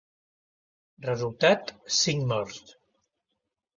Resultat: 1.07 1.75
cinc 2.01 2.25
morts. 2.33 2.77